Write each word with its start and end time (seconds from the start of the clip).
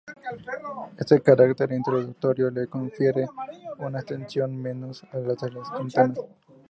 Este 0.97 1.21
carácter 1.21 1.71
introductorio 1.73 2.49
le 2.49 2.65
confiere 2.65 3.27
una 3.77 3.99
extensión 3.99 4.59
menor 4.59 4.95
a 5.11 5.17
la 5.17 5.35
de 5.35 5.51
las 5.51 5.69
cantatas. 5.69 6.25